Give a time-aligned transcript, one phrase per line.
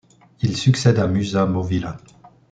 [0.41, 1.95] Il succède à Musa Movilă.